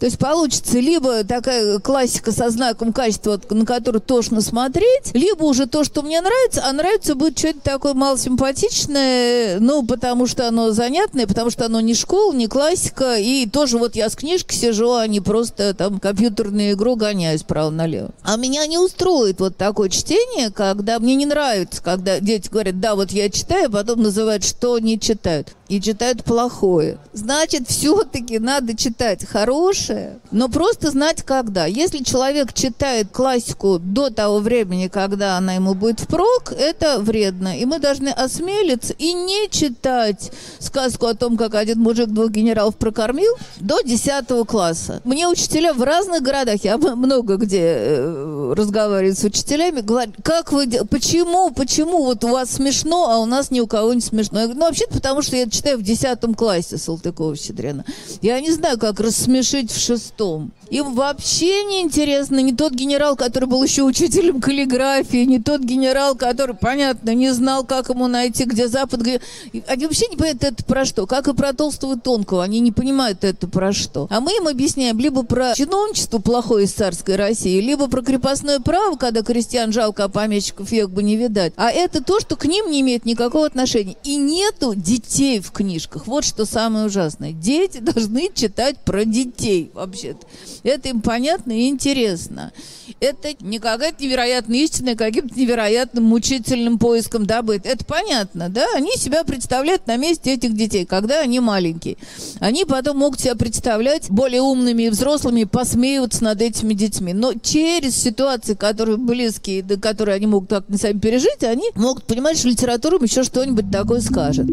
То 0.00 0.06
есть 0.06 0.18
получится 0.18 0.78
либо 0.78 1.24
такая 1.24 1.78
классика 1.78 2.32
со 2.32 2.48
знаком 2.48 2.94
качества, 2.94 3.38
на 3.50 3.66
которую 3.66 4.00
тошно 4.00 4.40
смотреть, 4.40 5.12
либо 5.12 5.44
уже 5.44 5.66
то, 5.66 5.84
что 5.84 6.00
мне 6.00 6.22
нравится, 6.22 6.64
а 6.66 6.72
нравится 6.72 7.14
будет 7.14 7.38
что-то 7.38 7.60
такое 7.60 7.92
малосимпатичное, 7.92 9.60
ну, 9.60 9.84
потому 9.84 10.26
что 10.26 10.48
оно 10.48 10.70
занятное, 10.70 11.26
потому 11.26 11.50
что 11.50 11.66
оно 11.66 11.80
не 11.82 11.92
школа, 11.92 12.32
не 12.32 12.46
классика, 12.46 13.18
и 13.18 13.46
тоже 13.46 13.76
вот 13.76 13.94
я 13.94 14.08
с 14.08 14.16
книжкой 14.16 14.56
сижу, 14.56 14.94
а 14.94 15.06
не 15.06 15.20
просто 15.20 15.74
там 15.74 16.00
компьютерную 16.00 16.72
игру 16.72 16.96
гоняюсь 16.96 17.42
право-налево. 17.42 18.10
А 18.22 18.36
меня 18.36 18.66
не 18.66 18.78
устроит 18.78 19.38
вот 19.40 19.58
такое 19.58 19.90
чтение, 19.90 20.50
когда 20.50 20.98
мне 20.98 21.14
не 21.14 21.26
нравится, 21.26 21.82
когда 21.82 22.20
дети 22.20 22.48
говорят, 22.48 22.80
да, 22.80 22.94
вот 22.94 23.10
я 23.10 23.28
читаю, 23.28 23.66
а 23.66 23.70
потом 23.70 24.00
называют, 24.00 24.44
что 24.44 24.78
не 24.78 24.98
читают 24.98 25.48
и 25.70 25.80
читают 25.80 26.24
плохое. 26.24 26.98
Значит, 27.12 27.68
все-таки 27.68 28.40
надо 28.40 28.76
читать 28.76 29.24
хорошее, 29.24 30.18
но 30.32 30.48
просто 30.48 30.90
знать 30.90 31.22
когда. 31.22 31.66
Если 31.66 32.02
человек 32.02 32.52
читает 32.52 33.06
классику 33.12 33.78
до 33.78 34.10
того 34.10 34.40
времени, 34.40 34.88
когда 34.88 35.36
она 35.36 35.54
ему 35.54 35.74
будет 35.74 36.00
впрок, 36.00 36.52
это 36.58 36.98
вредно. 36.98 37.56
И 37.56 37.64
мы 37.66 37.78
должны 37.78 38.08
осмелиться 38.08 38.94
и 38.94 39.12
не 39.12 39.48
читать 39.48 40.32
сказку 40.58 41.06
о 41.06 41.14
том, 41.14 41.36
как 41.36 41.54
один 41.54 41.78
мужик 41.78 42.08
двух 42.08 42.30
генералов 42.30 42.74
прокормил 42.74 43.32
до 43.60 43.80
10 43.80 44.26
класса. 44.48 45.00
Мне 45.04 45.28
учителя 45.28 45.72
в 45.72 45.82
разных 45.82 46.22
городах, 46.22 46.64
я 46.64 46.78
много 46.78 47.36
где 47.36 47.76
э, 47.76 48.54
разговариваю 48.56 49.14
с 49.14 49.22
учителями, 49.22 49.82
говорят, 49.82 50.10
как 50.24 50.50
вы, 50.50 50.66
почему, 50.90 51.52
почему 51.52 52.06
вот 52.06 52.24
у 52.24 52.28
вас 52.28 52.50
смешно, 52.50 53.08
а 53.08 53.18
у 53.18 53.26
нас 53.26 53.52
ни 53.52 53.60
у 53.60 53.68
кого 53.68 53.94
не 53.94 54.00
смешно. 54.00 54.40
Я 54.40 54.46
говорю, 54.46 54.58
ну 54.58 54.66
вообще-то 54.66 54.94
потому, 54.94 55.22
что 55.22 55.36
я 55.36 55.46
читаю 55.46 55.59
в 55.76 55.82
10 55.82 56.36
классе 56.36 56.76
Салтыкова-Щедрина. 56.76 57.84
Я 58.22 58.40
не 58.40 58.50
знаю, 58.52 58.78
как 58.78 59.00
рассмешить 59.00 59.70
в 59.70 59.78
шестом. 59.78 60.52
Им 60.70 60.94
вообще 60.94 61.64
не 61.64 61.80
интересно 61.80 62.38
не 62.40 62.52
тот 62.52 62.72
генерал, 62.72 63.16
который 63.16 63.46
был 63.46 63.62
еще 63.62 63.82
учителем 63.82 64.40
каллиграфии, 64.40 65.24
не 65.24 65.40
тот 65.40 65.62
генерал, 65.62 66.14
который, 66.14 66.54
понятно, 66.54 67.12
не 67.14 67.32
знал, 67.32 67.64
как 67.64 67.88
ему 67.88 68.06
найти, 68.06 68.44
где 68.44 68.68
Запад, 68.68 69.00
где... 69.00 69.20
Они 69.66 69.86
вообще 69.86 70.06
не 70.06 70.16
понимают 70.16 70.44
это 70.44 70.64
про 70.64 70.84
что. 70.84 71.06
Как 71.06 71.26
и 71.26 71.34
про 71.34 71.52
Толстого 71.52 71.96
и 71.96 71.98
Тонкого. 71.98 72.44
Они 72.44 72.60
не 72.60 72.70
понимают 72.70 73.24
это 73.24 73.48
про 73.48 73.72
что. 73.72 74.06
А 74.10 74.20
мы 74.20 74.32
им 74.32 74.46
объясняем 74.46 74.98
либо 74.98 75.24
про 75.24 75.54
чиновничество 75.54 76.18
плохое 76.18 76.66
из 76.66 76.72
царской 76.72 77.16
России, 77.16 77.60
либо 77.60 77.88
про 77.88 78.02
крепостное 78.02 78.60
право, 78.60 78.96
когда 78.96 79.22
крестьян 79.22 79.72
жалко, 79.72 80.04
а 80.04 80.08
помещиков 80.08 80.70
век 80.70 80.90
бы 80.90 81.02
не 81.02 81.16
видать. 81.16 81.52
А 81.56 81.70
это 81.70 82.02
то, 82.02 82.20
что 82.20 82.36
к 82.36 82.44
ним 82.44 82.70
не 82.70 82.80
имеет 82.82 83.04
никакого 83.06 83.46
отношения. 83.46 83.96
И 84.04 84.16
нету 84.16 84.74
детей 84.76 85.40
в 85.40 85.50
книжках. 85.50 86.06
Вот 86.06 86.24
что 86.24 86.44
самое 86.44 86.86
ужасное. 86.86 87.32
Дети 87.32 87.78
должны 87.80 88.30
читать 88.32 88.78
про 88.78 89.04
детей 89.04 89.72
вообще-то. 89.74 90.26
Это 90.62 90.88
им 90.88 91.00
понятно 91.00 91.52
и 91.52 91.68
интересно. 91.68 92.52
Это 93.00 93.34
не 93.40 93.58
какая-то 93.58 94.02
невероятная 94.02 94.58
истина, 94.58 94.94
каким-то 94.94 95.38
невероятным 95.38 96.04
мучительным 96.04 96.78
поиском 96.78 97.26
добыт. 97.26 97.64
Это 97.64 97.84
понятно, 97.84 98.48
да? 98.48 98.66
Они 98.74 98.92
себя 98.96 99.24
представляют 99.24 99.86
на 99.86 99.96
месте 99.96 100.34
этих 100.34 100.54
детей, 100.54 100.84
когда 100.84 101.20
они 101.20 101.40
маленькие. 101.40 101.96
Они 102.40 102.64
потом 102.64 102.98
могут 102.98 103.20
себя 103.20 103.34
представлять 103.34 104.10
более 104.10 104.42
умными 104.42 104.84
и 104.84 104.90
взрослыми, 104.90 105.44
посмеиваться 105.44 106.24
над 106.24 106.42
этими 106.42 106.74
детьми. 106.74 107.12
Но 107.12 107.32
через 107.34 107.96
ситуации, 107.96 108.54
которые 108.54 108.96
близкие, 108.98 109.62
до 109.62 109.78
которые 109.78 110.16
они 110.16 110.26
могут 110.26 110.50
так 110.50 110.68
не 110.68 110.76
сами 110.76 110.98
пережить, 110.98 111.42
они 111.42 111.70
могут 111.74 112.04
понимать, 112.04 112.38
что 112.38 112.48
литература 112.48 112.96
им 112.96 113.04
еще 113.04 113.22
что-нибудь 113.22 113.70
такое 113.70 114.00
скажет. 114.00 114.46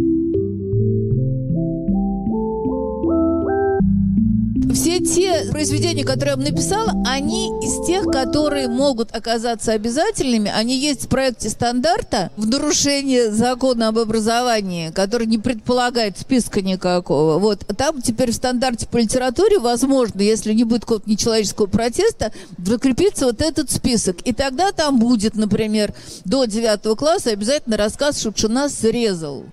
Все 4.73 4.99
те 4.99 5.45
произведения, 5.51 6.03
которые 6.03 6.35
я 6.37 6.51
написала, 6.51 6.93
они 7.05 7.47
из 7.61 7.85
тех, 7.85 8.05
которые 8.05 8.67
могут 8.67 9.15
оказаться 9.15 9.71
обязательными. 9.71 10.51
Они 10.53 10.77
есть 10.77 11.05
в 11.05 11.07
проекте 11.07 11.49
стандарта 11.49 12.31
в 12.37 12.47
нарушение 12.47 13.31
закона 13.31 13.89
об 13.89 13.99
образовании, 13.99 14.91
который 14.91 15.27
не 15.27 15.37
предполагает 15.37 16.17
списка 16.17 16.61
никакого. 16.61 17.39
Вот 17.39 17.65
там 17.77 18.01
теперь 18.01 18.31
в 18.31 18.35
стандарте 18.35 18.87
по 18.87 18.97
литературе 18.97 19.59
возможно, 19.59 20.21
если 20.21 20.53
не 20.53 20.63
будет 20.63 20.81
какого-то 20.81 21.09
нечеловеческого 21.09 21.67
протеста, 21.67 22.31
закрепится 22.57 23.25
вот 23.25 23.41
этот 23.41 23.71
список. 23.71 24.21
И 24.21 24.33
тогда 24.33 24.71
там 24.71 24.99
будет, 24.99 25.35
например, 25.35 25.93
до 26.25 26.45
9 26.45 26.97
класса 26.97 27.31
обязательно 27.31 27.77
рассказ 27.77 28.21
Шукшина 28.21 28.69
срезал 28.69 29.45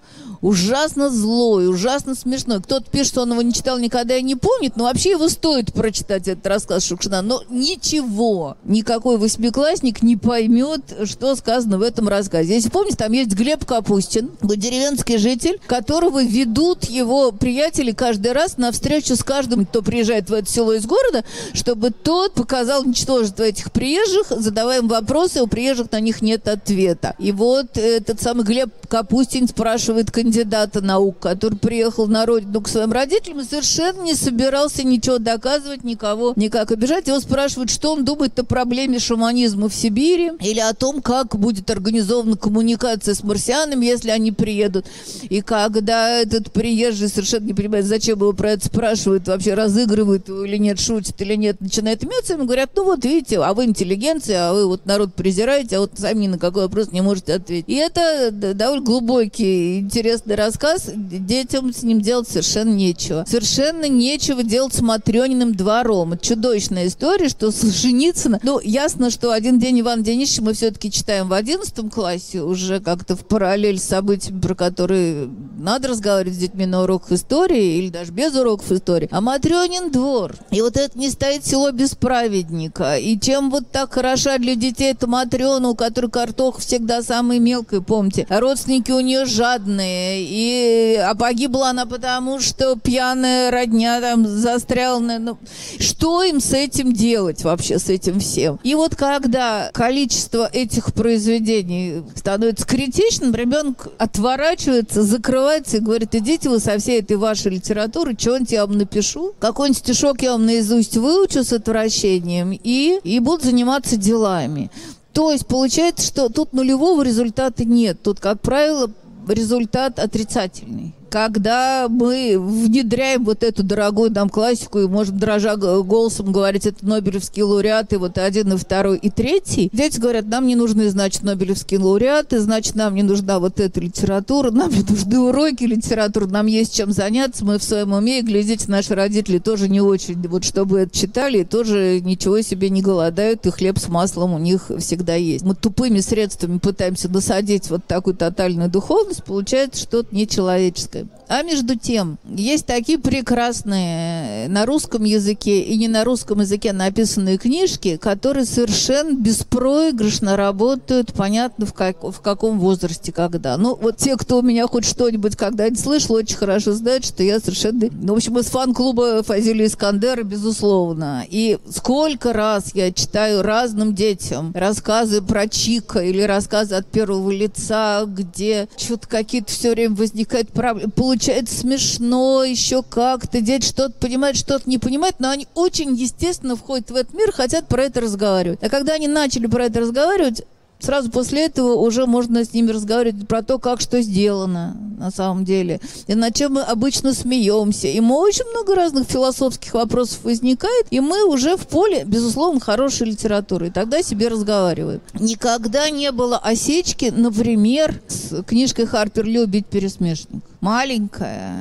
ужасно 0.44 1.08
злой, 1.08 1.68
ужасно 1.68 2.14
смешной. 2.14 2.60
Кто-то 2.60 2.90
пишет, 2.90 3.08
что 3.08 3.22
он 3.22 3.32
его 3.32 3.40
не 3.40 3.54
читал 3.54 3.78
никогда 3.78 4.14
и 4.16 4.22
не 4.22 4.34
помнит, 4.34 4.76
но 4.76 4.84
вообще 4.84 5.12
его 5.12 5.30
стоит 5.30 5.72
прочитать, 5.72 6.28
этот 6.28 6.46
рассказ 6.46 6.84
Шукшина. 6.84 7.22
Но 7.22 7.42
ничего, 7.48 8.58
никакой 8.64 9.16
восьмиклассник 9.16 10.02
не 10.02 10.16
поймет, 10.16 10.82
что 11.04 11.34
сказано 11.34 11.78
в 11.78 11.82
этом 11.82 12.08
рассказе. 12.08 12.54
Если 12.54 12.68
помните, 12.68 12.96
там 12.96 13.12
есть 13.12 13.32
Глеб 13.32 13.64
Капустин, 13.64 14.32
деревенский 14.42 15.16
житель, 15.16 15.58
которого 15.66 16.22
ведут 16.22 16.84
его 16.84 17.32
приятели 17.32 17.92
каждый 17.92 18.32
раз 18.32 18.58
на 18.58 18.70
встречу 18.70 19.16
с 19.16 19.24
каждым, 19.24 19.64
кто 19.64 19.80
приезжает 19.80 20.28
в 20.28 20.34
это 20.34 20.50
село 20.50 20.74
из 20.74 20.84
города, 20.84 21.24
чтобы 21.54 21.90
тот 21.90 22.34
показал 22.34 22.84
ничтожество 22.84 23.44
этих 23.44 23.72
приезжих, 23.72 24.26
задавая 24.28 24.80
им 24.80 24.88
вопросы, 24.88 25.40
у 25.40 25.46
приезжих 25.46 25.90
на 25.90 26.00
них 26.00 26.20
нет 26.20 26.48
ответа. 26.48 27.14
И 27.18 27.32
вот 27.32 27.78
этот 27.78 28.20
самый 28.20 28.44
Глеб 28.44 28.70
Капустин 28.88 29.48
спрашивает 29.48 30.10
кандидата 30.10 30.34
наук, 30.83 31.19
который 31.21 31.57
приехал 31.57 32.07
на 32.07 32.26
родину 32.26 32.61
к 32.61 32.69
своим 32.69 32.93
родителям 32.93 33.45
совершенно 33.45 34.03
не 34.03 34.14
собирался 34.14 34.83
ничего 34.83 35.19
доказывать, 35.19 35.85
никого 35.85 36.33
никак 36.37 36.71
обижать. 36.73 37.07
Его 37.07 37.21
спрашивают, 37.21 37.71
что 37.71 37.93
он 37.93 38.05
думает 38.05 38.38
о 38.38 38.45
проблеме 38.45 38.99
шаманизма 38.99 39.69
в 39.69 39.75
Сибири 39.75 40.33
или 40.41 40.61
о 40.61 40.73
том, 40.75 41.03
как 41.03 41.37
будет 41.37 41.71
организована 41.71 42.37
коммуникация 42.37 43.14
с 43.14 43.23
марсианами, 43.23 43.85
если 43.87 44.11
они 44.11 44.33
приедут. 44.33 44.87
И 45.29 45.41
когда 45.41 46.19
этот 46.19 46.50
приезжий 46.53 47.09
совершенно 47.09 47.45
не 47.45 47.55
понимает, 47.55 47.85
зачем 47.85 48.19
его 48.19 48.33
про 48.33 48.53
это 48.53 48.67
спрашивают, 48.67 49.29
вообще 49.29 49.55
разыгрывают 49.55 50.29
или 50.29 50.57
нет, 50.57 50.81
шутит 50.81 51.21
или 51.21 51.35
нет, 51.35 51.61
начинает 51.61 52.03
иметься, 52.03 52.35
ему 52.35 52.45
говорят, 52.45 52.71
ну 52.75 52.85
вот 52.85 53.05
видите, 53.05 53.38
а 53.38 53.53
вы 53.53 53.64
интеллигенция, 53.67 54.49
а 54.49 54.55
вы 54.55 54.67
вот 54.67 54.87
народ 54.87 55.14
презираете, 55.14 55.76
а 55.76 55.81
вот 55.81 55.93
сами 55.97 56.23
ни 56.23 56.29
на 56.29 56.38
какой 56.38 56.62
вопрос 56.62 56.93
не 56.93 57.03
можете 57.03 57.35
ответить. 57.35 57.69
И 57.69 57.75
это 57.75 58.31
довольно 58.31 58.85
глубокий, 58.85 59.81
интересный 59.81 60.24
рассказ. 60.33 60.90
Детям 60.95 61.73
с 61.73 61.83
ним 61.83 62.00
делать 62.00 62.28
совершенно 62.28 62.73
нечего. 62.73 63.25
Совершенно 63.28 63.88
нечего 63.88 64.43
делать 64.43 64.75
с 64.75 64.81
Матрёниным 64.81 65.54
двором. 65.54 66.19
Чудовищная 66.19 66.87
история, 66.87 67.28
что 67.28 67.50
Солженицына... 67.50 68.40
Ну, 68.43 68.61
ясно, 68.61 69.11
что 69.11 69.33
«Один 69.33 69.59
день 69.59 69.81
Иван 69.81 70.02
Денисовича» 70.02 70.43
мы 70.43 70.52
все-таки 70.54 70.90
читаем 70.90 71.28
в 71.28 71.33
одиннадцатом 71.33 71.90
классе, 71.90 72.43
уже 72.43 72.81
как-то 72.81 73.16
в 73.16 73.26
параллель 73.26 73.78
с 73.78 73.85
событиями, 73.85 74.40
про 74.40 74.54
которые 74.54 75.28
надо 75.59 75.88
разговаривать 75.88 76.37
с 76.37 76.40
детьми 76.40 76.66
на 76.66 76.83
уроках 76.83 77.12
истории 77.12 77.78
или 77.78 77.90
даже 77.90 78.12
без 78.12 78.35
уроков 78.35 78.73
истории. 78.73 79.09
А 79.11 79.21
Матрёнин 79.21 79.90
двор. 79.90 80.35
И 80.50 80.62
вот 80.62 80.76
это 80.76 80.99
не 80.99 81.11
стоит 81.11 81.45
село 81.45 81.71
без 81.71 81.95
праведника. 81.95 82.97
И 82.97 83.19
чем 83.19 83.50
вот 83.50 83.71
так 83.71 83.93
хороша 83.93 84.38
для 84.38 84.54
детей 84.54 84.93
эта 84.93 85.07
Матрёна, 85.07 85.69
у 85.69 85.75
которой 85.75 86.11
картох 86.11 86.59
всегда 86.59 87.02
самый 87.02 87.38
мелкий, 87.38 87.81
помните. 87.81 88.26
А 88.28 88.40
родственники 88.40 88.90
у 88.90 89.00
нее 89.00 89.25
жадные. 89.25 90.13
И, 90.21 90.97
а 90.97 91.14
погибла 91.14 91.71
она 91.71 91.87
потому, 91.87 92.40
что 92.40 92.76
пьяная 92.76 93.50
родня 93.50 94.00
там 94.00 94.26
застряла. 94.26 94.94
Ну, 94.94 95.38
что 95.78 96.23
им 96.23 96.40
с 96.40 96.52
этим 96.52 96.92
делать 96.92 97.44
вообще, 97.44 97.78
с 97.78 97.88
этим 97.88 98.21
всем? 98.21 98.59
И 98.62 98.75
вот 98.75 98.94
когда 98.94 99.71
количество 99.73 100.49
этих 100.52 100.92
произведений 100.94 102.02
становится 102.14 102.66
критичным, 102.66 103.35
ребенок 103.35 103.88
отворачивается, 103.99 105.02
закрывается 105.02 105.78
и 105.78 105.80
говорит, 105.80 106.14
идите 106.14 106.49
вы 106.49 106.61
со 106.61 106.78
всей 106.78 107.00
этой 107.00 107.16
вашей 107.16 107.52
литературы, 107.52 108.16
что-нибудь 108.18 108.52
я 108.52 108.66
вам 108.66 108.78
напишу, 108.78 109.35
какой-нибудь 109.38 109.78
стишок 109.78 110.23
я 110.23 110.33
вам 110.33 110.47
наизусть 110.47 110.97
выучу 110.97 111.44
с 111.44 111.52
отвращением 111.52 112.52
и, 112.52 113.00
и 113.02 113.18
буду 113.18 113.44
заниматься 113.44 113.97
делами. 113.97 114.71
То 115.12 115.30
есть 115.30 115.47
получается, 115.47 116.04
что 116.06 116.28
тут 116.28 116.52
нулевого 116.52 117.02
результата 117.02 117.64
нет. 117.64 118.02
Тут, 118.02 118.18
как 118.18 118.40
правило, 118.40 118.90
результат 119.28 119.99
отрицательный 119.99 120.95
когда 121.08 121.87
мы 121.88 122.37
внедряем 122.38 123.25
вот 123.25 123.42
эту 123.42 123.62
дорогую 123.62 124.11
нам 124.12 124.28
классику 124.28 124.80
и 124.80 124.87
можем 124.87 125.18
дрожа 125.18 125.56
голосом 125.56 126.32
говорить, 126.32 126.66
это 126.66 126.87
Нобелевские 126.87 127.44
лауреаты, 127.44 127.99
вот 127.99 128.18
один 128.18 128.52
и 128.52 128.56
второй 128.56 128.99
и 128.99 129.11
третий, 129.11 129.70
дети 129.73 129.99
говорят, 129.99 130.26
нам 130.26 130.46
не 130.46 130.56
нужны, 130.56 130.88
значит, 130.90 131.23
Нобелевские 131.23 131.80
лауреаты, 131.80 132.40
значит, 132.40 132.75
нам 132.75 132.94
не 132.94 133.02
нужна 133.02 133.38
вот 133.38 133.61
эта 133.61 133.80
литература, 133.80 134.50
нам 134.50 134.70
не 134.70 134.82
нужны 134.82 135.18
уроки 135.18 135.64
литературы, 135.64 136.26
нам 136.26 136.46
есть 136.46 136.75
чем 136.75 136.92
заняться, 136.92 137.44
мы 137.44 137.58
в 137.58 137.64
своем 137.64 137.92
уме, 137.92 138.20
и 138.20 138.23
глядите, 138.23 138.64
наши 138.68 138.94
родители 138.94 139.38
тоже 139.38 139.68
не 139.68 139.80
очень, 139.80 140.20
вот 140.28 140.44
чтобы 140.44 140.80
это 140.80 140.96
читали, 140.96 141.38
и 141.38 141.44
тоже 141.44 142.00
ничего 142.00 142.40
себе 142.40 142.70
не 142.70 142.82
голодают, 142.82 143.46
и 143.46 143.50
хлеб 143.50 143.78
с 143.78 143.88
маслом 143.88 144.34
у 144.34 144.38
них 144.38 144.70
всегда 144.78 145.14
есть. 145.14 145.44
Мы 145.44 145.54
тупыми 145.54 146.00
средствами 146.00 146.58
пытаемся 146.58 147.08
насадить 147.08 147.70
вот 147.70 147.84
такую 147.87 148.14
тотальную 148.14 148.70
духовность, 148.70 149.25
получается 149.25 149.82
что-то 149.82 150.14
нечеловеческое. 150.14 150.93
А 151.28 151.42
между 151.42 151.76
тем, 151.76 152.18
есть 152.24 152.66
такие 152.66 152.98
прекрасные 152.98 154.48
на 154.48 154.66
русском 154.66 155.04
языке 155.04 155.62
и 155.62 155.76
не 155.76 155.88
на 155.88 156.04
русском 156.04 156.40
языке 156.40 156.72
написанные 156.72 157.38
книжки, 157.38 157.96
которые 157.96 158.44
совершенно 158.44 159.14
беспроигрышно 159.14 160.36
работают, 160.36 161.12
понятно, 161.14 161.66
в, 161.66 161.72
как, 161.72 162.02
в 162.02 162.20
каком 162.20 162.58
возрасте, 162.58 163.12
когда. 163.12 163.56
Ну, 163.56 163.76
вот 163.80 163.96
те, 163.96 164.16
кто 164.16 164.38
у 164.38 164.42
меня 164.42 164.66
хоть 164.66 164.84
что-нибудь 164.84 165.36
когда-нибудь 165.36 165.80
слышал, 165.80 166.16
очень 166.16 166.36
хорошо 166.36 166.72
знают, 166.72 167.04
что 167.04 167.22
я 167.22 167.40
совершенно... 167.40 167.88
Ну, 167.90 168.14
в 168.14 168.16
общем, 168.16 168.38
из 168.38 168.46
фан-клуба 168.46 169.22
Фазилия 169.22 169.66
Искандера, 169.66 170.22
безусловно. 170.22 171.24
И 171.28 171.58
сколько 171.70 172.32
раз 172.32 172.74
я 172.74 172.92
читаю 172.92 173.42
разным 173.42 173.94
детям 173.94 174.52
рассказы 174.54 175.22
про 175.22 175.48
Чика 175.48 176.00
или 176.00 176.22
рассказы 176.22 176.74
от 176.74 176.86
первого 176.86 177.30
лица, 177.30 178.04
где 178.06 178.68
что-то 178.76 179.08
какие-то 179.08 179.50
все 179.50 179.72
время 179.72 179.94
возникают 179.94 180.50
проблемы 180.50 180.84
получается 180.95 181.61
смешно, 181.61 182.45
еще 182.45 182.83
как-то. 182.83 183.41
Дети 183.41 183.67
что-то 183.67 183.95
понимают, 183.99 184.37
что-то 184.37 184.69
не 184.69 184.79
понимают, 184.79 185.17
но 185.19 185.31
они 185.31 185.47
очень 185.55 185.95
естественно 185.95 186.57
входят 186.57 186.91
в 186.91 186.97
этот 186.97 187.14
мир, 187.14 187.33
хотят 187.33 187.69
про 187.69 187.85
это 187.85 188.00
разговаривать. 188.00 188.62
А 188.62 188.69
когда 188.69 188.95
они 188.95 189.09
начали 189.09 189.47
про 189.47 189.67
это 189.67 189.81
разговаривать, 189.81 190.45
сразу 190.79 191.11
после 191.11 191.47
этого 191.47 191.75
уже 191.75 192.07
можно 192.07 192.45
с 192.45 192.53
ними 192.53 192.71
разговаривать 192.71 193.26
про 193.26 193.43
то, 193.43 193.59
как 193.59 193.81
что 193.81 194.00
сделано 194.03 194.76
на 194.99 195.11
самом 195.11 195.45
деле, 195.45 195.81
и 196.07 196.14
над 196.14 196.35
чем 196.35 196.55
мы 196.55 196.62
обычно 196.62 197.12
смеемся. 197.12 197.88
И 197.88 198.00
мы 198.00 198.17
очень 198.17 198.45
много 198.50 198.75
разных 198.75 199.09
философских 199.09 199.75
вопросов 199.75 200.21
возникает, 200.23 200.87
и 200.91 201.00
мы 201.00 201.25
уже 201.25 201.57
в 201.57 201.67
поле, 201.67 202.05
безусловно, 202.05 202.61
хорошей 202.61 203.09
литературы. 203.09 203.69
И 203.69 203.71
тогда 203.71 204.03
себе 204.03 204.29
разговариваем. 204.29 205.00
Никогда 205.14 205.91
не 205.91 206.12
было 206.12 206.38
осечки, 206.38 207.12
например, 207.14 208.00
с 208.09 208.43
книжкой 208.45 208.87
Харпер 208.87 209.25
«Любить 209.25 209.67
пересмешник» 209.67 210.43
маленькая, 210.64 211.54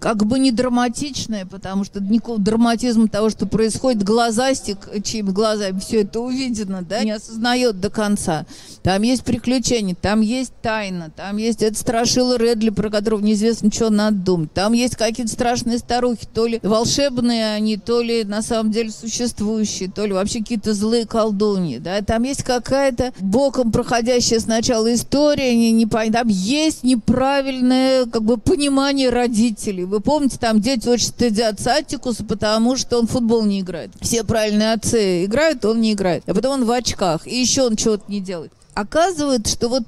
как 0.00 0.24
бы 0.24 0.38
не 0.38 0.50
драматичная, 0.50 1.44
потому 1.44 1.84
что 1.84 2.00
никакого 2.00 2.38
драматизма 2.38 3.06
того, 3.06 3.28
что 3.28 3.44
происходит, 3.44 4.02
глазастик, 4.02 4.78
чьими 5.04 5.30
глазами 5.30 5.78
все 5.78 6.02
это 6.02 6.20
увидено, 6.20 6.80
да, 6.82 7.04
не 7.04 7.10
осознает 7.10 7.80
до 7.80 7.90
конца. 7.90 8.46
Там 8.82 9.02
есть 9.02 9.24
приключения, 9.24 9.94
там 9.94 10.22
есть 10.22 10.54
тайна, 10.62 11.10
там 11.14 11.36
есть 11.36 11.62
это 11.62 11.78
страшило 11.78 12.38
Редли, 12.38 12.70
про 12.70 12.88
которого 12.88 13.20
неизвестно, 13.20 13.70
что 13.70 13.90
надо 13.90 14.16
думать. 14.16 14.52
Там 14.54 14.72
есть 14.72 14.96
какие-то 14.96 15.30
страшные 15.30 15.76
старухи, 15.76 16.26
то 16.32 16.46
ли 16.46 16.60
волшебные 16.62 17.54
они, 17.54 17.76
то 17.76 18.00
ли 18.00 18.24
на 18.24 18.40
самом 18.40 18.70
деле 18.72 18.90
существующие, 18.90 19.90
то 19.90 20.06
ли 20.06 20.14
вообще 20.14 20.38
какие-то 20.38 20.72
злые 20.72 21.06
колдуньи, 21.06 21.76
да. 21.76 22.00
Там 22.00 22.22
есть 22.22 22.42
какая-то 22.42 23.12
боком 23.20 23.70
проходящая 23.70 24.40
сначала 24.40 24.94
история, 24.94 25.54
не, 25.54 25.72
не, 25.72 25.86
там 25.86 26.28
есть 26.28 26.84
неправильная 26.84 28.06
как 28.14 28.22
бы 28.22 28.38
понимание 28.38 29.10
родителей. 29.10 29.82
Вы 29.82 29.98
помните, 29.98 30.38
там 30.38 30.60
дети 30.60 30.86
очень 30.88 31.08
стыдят 31.08 31.58
Сатикуса, 31.58 32.22
потому 32.22 32.76
что 32.76 33.00
он 33.00 33.08
в 33.08 33.10
футбол 33.10 33.44
не 33.44 33.60
играет. 33.60 33.90
Все 34.00 34.22
правильные 34.22 34.74
отцы 34.74 35.24
играют, 35.24 35.64
он 35.64 35.80
не 35.80 35.94
играет. 35.94 36.22
А 36.28 36.32
потом 36.32 36.52
он 36.52 36.64
в 36.64 36.70
очках, 36.70 37.26
и 37.26 37.34
еще 37.34 37.64
он 37.64 37.74
чего-то 37.74 38.04
не 38.06 38.20
делает. 38.20 38.52
Оказывается, 38.74 39.52
что 39.52 39.68
вот 39.68 39.82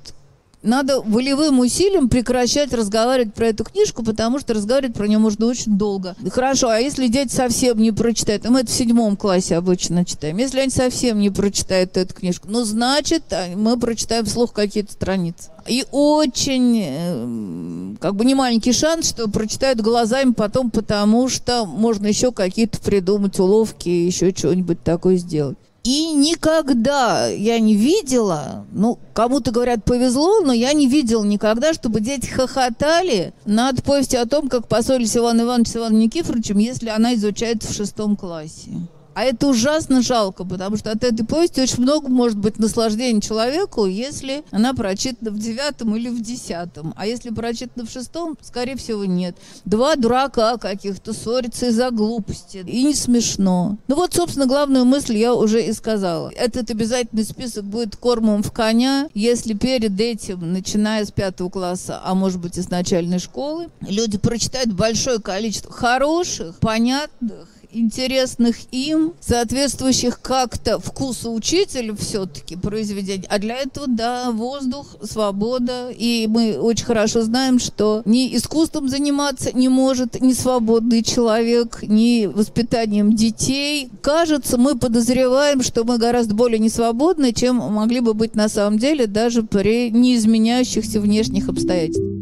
надо 0.67 1.01
волевым 1.01 1.61
усилием 1.61 2.09
прекращать 2.09 2.73
разговаривать 2.73 3.35
про 3.35 3.49
эту 3.49 3.65
книжку, 3.65 4.03
потому 4.03 4.39
что 4.39 4.55
разговаривать 4.55 4.95
про 4.95 5.07
нее 5.07 5.19
можно 5.19 5.47
очень 5.47 5.79
долго. 5.79 6.15
Хорошо, 6.31 6.69
а 6.69 6.79
если 6.79 7.09
дети 7.09 7.33
совсем 7.33 7.79
не 7.79 7.93
прочитают, 7.93 8.45
а 8.47 8.51
мы 8.51 8.61
это 8.61 8.71
в 8.71 8.75
седьмом 8.75 9.17
классе 9.17 9.57
обычно 9.57 10.05
читаем, 10.05 10.37
если 10.39 10.61
они 10.61 10.71
совсем 10.71 11.19
не 11.19 11.31
прочитают 11.31 11.97
эту 11.97 12.15
книжку, 12.15 12.49
ну, 12.51 12.65
значит, 12.65 13.23
а, 13.31 13.47
мы 13.57 13.79
прочитаем 13.79 14.25
вслух 14.25 14.53
какие-то 14.53 14.93
страницы. 14.93 15.51
И 15.67 15.85
очень, 15.91 16.81
э, 16.85 17.97
как 18.01 18.15
бы, 18.15 18.25
не 18.25 18.35
маленький 18.35 18.73
шанс, 18.73 19.09
что 19.09 19.29
прочитают 19.29 19.81
глазами 19.81 20.33
потом, 20.33 20.71
потому 20.71 21.29
что 21.29 21.67
можно 21.67 22.07
еще 22.07 22.31
какие-то 22.31 22.79
придумать 22.79 23.39
уловки, 23.41 23.89
еще 23.89 24.33
что-нибудь 24.33 24.83
такое 24.85 25.17
сделать. 25.17 25.57
И 25.87 26.11
никогда 26.13 27.29
я 27.29 27.61
не 27.61 27.77
видела, 27.77 28.67
ну, 28.73 28.99
кому-то 29.15 29.53
говорят 29.53 29.85
повезло, 29.85 30.41
но 30.41 30.53
я 30.53 30.73
не 30.73 30.89
видела 30.89 31.23
никогда, 31.23 31.75
чтобы 31.75 32.01
дети 32.01 32.27
хохотали 32.27 33.33
над 33.45 33.85
повестью 33.85 34.21
о 34.21 34.27
том, 34.27 34.49
как 34.49 34.67
поссорились 34.67 35.17
Иван 35.17 35.43
Иванович 35.43 35.69
с 35.69 35.77
Иваном 35.77 36.01
Никифоровичем, 36.01 36.59
если 36.59 36.89
она 36.89 37.15
изучается 37.15 37.73
в 37.73 37.77
шестом 37.77 38.17
классе. 38.17 38.71
А 39.17 39.25
это 39.25 39.47
ужасно 39.47 40.03
жалко, 40.03 40.45
потому 40.45 40.77
что 40.77 40.91
от 40.91 41.03
этой 41.03 41.25
повести 41.25 41.63
очень 41.63 41.81
много 41.81 42.09
может 42.09 42.37
быть 42.37 42.59
наслаждения 42.59 43.23
человеку, 43.23 43.87
если 43.87 44.45
она 44.51 44.75
прочитана 44.75 45.31
в 45.31 45.39
девятом 45.39 45.97
или 45.97 46.11
в 46.11 46.21
десятом. 46.21 46.93
А 46.99 47.07
если 47.07 47.31
прочитана 47.31 47.87
в 47.87 47.91
шестом, 47.91 48.37
скорее 48.43 48.77
всего, 48.77 49.07
нет. 49.07 49.35
Два 49.65 49.97
дурака 49.97 50.59
каких-то 50.59 51.15
ссорятся 51.15 51.69
из-за 51.69 51.91
глупости. 51.91 52.59
И 52.67 52.85
не 52.85 52.95
смешно. 52.95 53.79
Ну 53.89 53.97
вот, 53.97 54.13
собственно, 54.13 54.45
главную 54.45 54.85
мысль 54.85 55.17
я 55.17 55.33
уже 55.33 55.65
и 55.65 55.73
сказала. 55.73 56.31
Этот 56.37 56.71
обязательный 56.71 57.25
список 57.25 57.65
будет 57.65 57.97
кормом 57.97 58.43
в 58.43 58.53
коня, 58.53 59.09
если 59.15 59.55
перед 59.55 59.99
этим, 59.99 60.53
начиная 60.53 61.07
с 61.07 61.11
пятого 61.11 61.49
класса, 61.49 62.03
а 62.05 62.15
может 62.15 62.39
быть 62.39 62.59
и 62.59 62.61
с 62.61 62.69
начальной 62.69 63.19
школы, 63.19 63.71
люди 63.81 64.19
прочитают 64.19 64.75
большое 64.75 65.21
количество 65.21 65.73
хороших, 65.73 66.59
понятных, 66.59 67.49
интересных 67.77 68.57
им, 68.73 69.13
соответствующих 69.21 70.21
как-то 70.21 70.79
вкусу 70.79 71.33
учителя 71.33 71.95
все-таки 71.97 72.57
произведений. 72.57 73.27
А 73.29 73.39
для 73.39 73.57
этого, 73.57 73.87
да, 73.87 74.31
воздух, 74.31 74.97
свобода. 75.03 75.91
И 75.91 76.27
мы 76.29 76.59
очень 76.59 76.87
хорошо 76.87 77.23
знаем, 77.23 77.59
что 77.59 78.03
ни 78.05 78.35
искусством 78.37 78.89
заниматься 78.89 79.53
не 79.53 79.69
может 79.69 80.21
ни 80.21 80.33
свободный 80.33 81.03
человек, 81.03 81.83
ни 81.83 82.27
воспитанием 82.27 83.15
детей. 83.15 83.91
Кажется, 84.01 84.59
мы 84.59 84.79
подозреваем, 84.79 85.63
что 85.63 85.85
мы 85.85 85.99
гораздо 85.99 86.35
более 86.35 86.59
несвободны, 86.59 87.33
чем 87.33 87.57
могли 87.57 88.01
бы 88.01 88.15
быть 88.15 88.35
на 88.35 88.49
самом 88.49 88.79
деле 88.79 89.07
даже 89.07 89.43
при 89.43 89.91
неизменяющихся 89.91 91.01
внешних 91.01 91.49
обстоятельствах. 91.49 92.16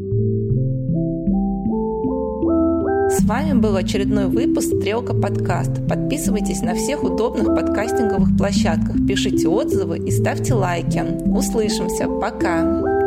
С 3.17 3.23
вами 3.23 3.53
был 3.53 3.77
очередной 3.77 4.27
выпуск 4.27 4.75
«Стрелка 4.77 5.15
подкаст». 5.15 5.87
Подписывайтесь 5.89 6.63
на 6.63 6.75
всех 6.75 7.05
удобных 7.05 7.47
подкастинговых 7.47 8.37
площадках, 8.37 8.97
пишите 9.07 9.47
отзывы 9.47 9.99
и 9.99 10.11
ставьте 10.11 10.53
лайки. 10.53 11.01
Услышимся. 11.25 12.09
Пока! 12.09 13.04